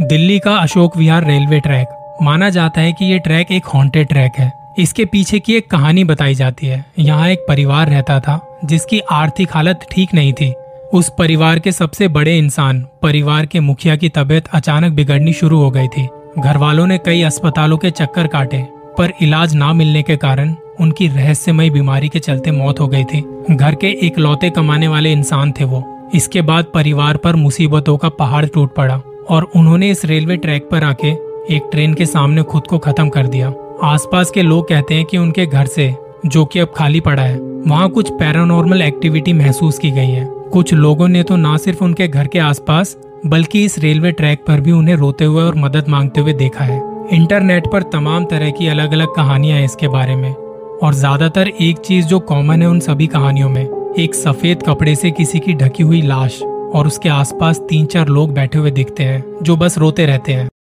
दिल्ली 0.00 0.38
का 0.38 0.56
Ashok 0.56 0.96
Vihar 0.96 1.24
railway 1.24 1.60
track. 1.60 2.18
माना 2.22 2.50
जाता 2.50 2.80
है 2.80 2.92
कि 2.92 3.04
ये 3.04 3.18
ट्रैक 3.18 3.50
एक 3.52 3.64
हॉन्टेड 3.64 4.08
ट्रैक 4.08 4.32
है। 4.38 4.52
इसके 4.78 5.04
पीछे 5.04 5.40
की 5.40 5.54
एक 5.54 5.70
कहानी 5.70 6.04
बताई 6.04 6.34
जाती 6.34 6.66
है। 6.66 6.84
यहाँ 6.98 7.28
एक 7.28 7.38
परिवार 7.48 7.88
रहता 7.88 8.20
था, 8.20 8.58
जिसकी 8.64 9.00
आर्थिक 9.00 9.48
हालत 9.54 9.86
ठीक 9.90 10.14
नहीं 10.14 10.32
थी। 10.32 10.52
उस 10.94 11.10
परिवार 11.18 11.58
के 11.58 11.72
सबसे 11.72 12.08
बड़े 12.08 12.38
इंसान, 12.38 12.86
परिवार 13.02 13.46
के 13.46 13.60
मुखिया 13.60 13.96
की 13.96 14.08
तबीयत 14.08 14.46
अचानक 14.46 14.92
बिगड़नी 14.92 15.32
शुरू 15.32 15.60
हो 15.60 15.70
गई 15.70 15.88
थी। 15.88 16.08
घर 16.38 16.56
वालों 16.56 16.86
ने 16.86 16.98
कई 16.98 17.22
अस्पतालों 17.22 17.78
के 17.78 17.90
चक्कर 17.90 18.26
काटे, 18.26 18.66
पर 18.98 19.12
इलाज 19.22 19.54
ना 19.54 19.72
मिलने 19.72 20.02
के 20.02 20.16
कारण 20.16 20.54
उनकी 20.80 21.08
रहस्यमय 21.08 21.70
बीमारी 21.70 22.08
के 22.08 22.18
चलते 22.18 22.50
मौत 22.50 22.80
हो 22.80 22.88
गई 22.88 23.04
थी। 23.04 23.24
घर 23.50 23.74
के 23.74 24.06
एक 24.06 24.18
लौते 24.18 24.50
कमाने 24.50 24.88
वाले 24.88 25.12
इंसान 25.12 25.52
थे 25.52 25.64
वो। 25.64 26.10
इसके 26.14 26.42
बाद 26.42 26.64
परिवार 26.64 27.16
पर 27.16 27.36
मुसीबतों 27.36 27.96
का 27.96 28.08
पहाड़ 28.08 28.46
टूट 28.46 28.74
पड़ा। 28.74 29.00
और 29.30 29.50
उन्होंने 29.56 29.90
इस 29.90 30.04
रेलवे 30.04 30.36
ट्रैक 30.36 30.68
पर 30.70 30.84
आके 30.84 31.08
एक 31.54 31.68
ट्रेन 31.72 31.94
के 31.94 32.06
सामने 32.06 32.42
खुद 32.42 32.66
को 32.66 32.78
खत्म 32.78 33.08
कर 33.08 33.26
दिया। 33.26 33.52
आसपास 33.84 34.30
के 34.30 34.42
लोग 34.42 34.68
कहते 34.68 34.94
हैं 34.94 35.04
कि 35.04 35.18
उनके 35.18 35.46
घर 35.46 35.66
से, 35.66 35.94
जो 36.26 36.44
कि 36.44 36.58
अब 36.58 36.72
खाली 36.76 37.00
पड़ा 37.00 37.22
है, 37.22 37.38
वहाँ 37.38 37.88
कुछ 37.88 38.10
पैरानॉर्मल 38.10 38.82
एक्टिविटी 38.82 39.32
महसूस 39.32 39.78
की 39.78 39.90
गई 39.90 40.10
है। 40.10 40.24
कुछ 40.52 40.74
लोगों 40.74 41.08
ने 41.08 41.22
तो 41.22 41.36
ना 41.36 41.56
सिर्फ़ 41.56 41.84
उनके 41.84 42.08
घर 42.08 42.26
के 42.26 42.38
आसपास, 42.38 42.96
बल्कि 43.26 43.64
इस 43.64 43.78
रेलवे 43.78 44.12
ट्रैक 44.12 44.44
पर 44.46 44.60
भी 44.60 44.72
उन्हें 44.72 44.96
रोते 44.96 45.24
हुए 45.24 45.42
और 45.42 45.54
मदद 45.54 45.88
मांगते 45.88 46.20
हुए 46.20 46.32
देखा 46.32 46.64
है। 46.64 46.80
इंटरनेट 47.12 47.66
पर 47.72 47.82
तमाम 47.82 48.24
तरह 48.24 48.50
की 48.50 48.68
अलग 48.68 48.92
अलग 48.92 49.14
कहानियाँ 49.16 49.58
हैं 49.58 49.64
इसके 49.64 49.88
बारे 49.88 50.16
में, 50.16 50.32
और 50.32 50.94
ज़्यादातर 50.94 51.48
एक 51.48 51.78
चीज़ 51.78 52.06
जो 52.06 52.18
कॉमन 52.20 52.62
है 52.62 52.68
उन 52.68 52.80
सभी 52.80 53.06
कहानियों 53.06 53.48
में, 53.50 53.94
एक 53.98 54.14
सफ़ेद 54.14 54.62
कपड़े 54.62 54.94
से 54.94 55.10
किसी 55.10 55.38
की 55.38 55.54
ढकी 55.54 55.82
हुई 55.82 56.02
लाश। 56.02 56.40
और 56.74 56.86
उसके 56.86 57.08
आसपास 57.08 57.58
तीन 57.68 57.86
चार 57.86 58.08
लोग 58.08 58.34
बैठे 58.34 58.58
हुए 58.58 58.70
दिखते 58.70 59.04
हैं, 59.04 59.24
जो 59.42 59.56
बस 59.56 59.78
रोते 59.78 60.06
रहते 60.06 60.32
हैं। 60.32 60.48